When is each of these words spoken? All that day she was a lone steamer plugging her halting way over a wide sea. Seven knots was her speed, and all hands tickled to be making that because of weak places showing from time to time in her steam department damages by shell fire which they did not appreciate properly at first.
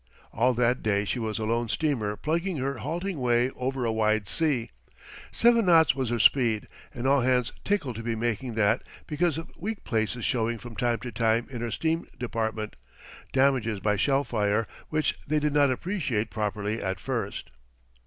All 0.33 0.55
that 0.55 0.81
day 0.81 1.05
she 1.05 1.19
was 1.19 1.37
a 1.37 1.45
lone 1.45 1.69
steamer 1.69 2.15
plugging 2.17 2.57
her 2.57 2.79
halting 2.79 3.19
way 3.19 3.51
over 3.51 3.85
a 3.85 3.91
wide 3.91 4.27
sea. 4.27 4.71
Seven 5.31 5.67
knots 5.67 5.93
was 5.93 6.09
her 6.09 6.17
speed, 6.17 6.67
and 6.91 7.05
all 7.05 7.21
hands 7.21 7.51
tickled 7.63 7.97
to 7.97 8.01
be 8.01 8.15
making 8.15 8.55
that 8.55 8.81
because 9.05 9.37
of 9.37 9.51
weak 9.55 9.83
places 9.83 10.25
showing 10.25 10.57
from 10.57 10.75
time 10.75 10.97
to 11.01 11.11
time 11.11 11.45
in 11.51 11.61
her 11.61 11.69
steam 11.69 12.07
department 12.17 12.77
damages 13.31 13.79
by 13.79 13.95
shell 13.95 14.23
fire 14.23 14.65
which 14.89 15.19
they 15.27 15.37
did 15.39 15.53
not 15.53 15.69
appreciate 15.69 16.31
properly 16.31 16.81
at 16.81 16.99
first. 16.99 17.51